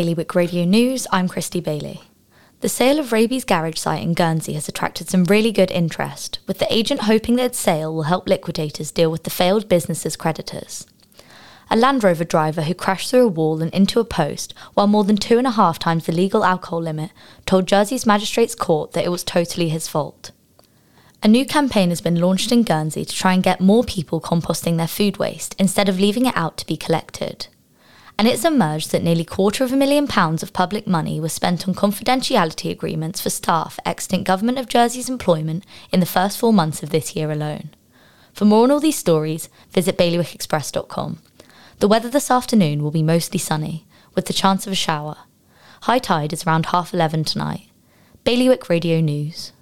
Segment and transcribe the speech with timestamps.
[0.00, 2.00] Bailiwick Radio News, I'm Christy Bailey.
[2.60, 6.58] The sale of Rabey's garage site in Guernsey has attracted some really good interest, with
[6.58, 10.86] the agent hoping that sale will help liquidators deal with the failed business's creditors.
[11.70, 15.04] A Land Rover driver who crashed through a wall and into a post while more
[15.04, 17.10] than two and a half times the legal alcohol limit
[17.44, 20.30] told Jersey's magistrates court that it was totally his fault.
[21.22, 24.78] A new campaign has been launched in Guernsey to try and get more people composting
[24.78, 27.48] their food waste instead of leaving it out to be collected
[28.20, 31.66] and it's emerged that nearly quarter of a million pounds of public money was spent
[31.66, 36.82] on confidentiality agreements for staff exiting Government of Jersey's employment in the first four months
[36.82, 37.70] of this year alone.
[38.34, 41.22] For more on all these stories, visit bailiwickexpress.com.
[41.78, 45.16] The weather this afternoon will be mostly sunny, with the chance of a shower.
[45.84, 47.70] High tide is around half eleven tonight.
[48.24, 49.52] Bailiwick Radio News.